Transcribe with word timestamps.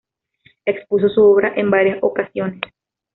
Expuso 0.65 1.09
su 1.09 1.21
obra 1.23 1.53
en 1.55 1.69
varias 1.69 1.99
ocasiones. 2.01 2.59